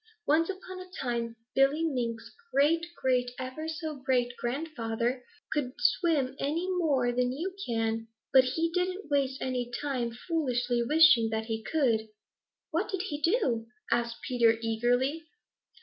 Once 0.25 0.49
upon 0.49 0.79
a 0.79 0.89
time 0.99 1.35
Billy 1.53 1.83
Mink's 1.83 2.33
great 2.51 2.87
great 2.99 3.29
ever 3.37 3.67
so 3.67 3.97
great 4.01 4.35
grandfather 4.35 5.23
couldn't 5.53 5.75
swim 5.79 6.35
any 6.39 6.67
more 6.77 7.11
than 7.11 7.31
you 7.31 7.55
can, 7.67 8.07
but 8.33 8.43
he 8.43 8.71
didn't 8.73 9.11
waste 9.11 9.39
any 9.43 9.69
time 9.69 10.09
foolishly 10.11 10.81
wishing 10.81 11.29
that 11.29 11.45
he 11.45 11.61
could." 11.61 12.07
"What 12.71 12.89
did 12.89 13.03
he 13.09 13.21
do?" 13.21 13.67
asked 13.91 14.23
Peter 14.23 14.57
eagerly. 14.63 15.27